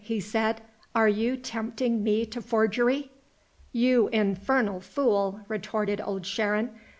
[0.03, 0.59] he said.
[0.95, 3.11] "Are you tempting me to forgery?"
[3.71, 6.71] "You infernal fool!" retorted Old Sharon.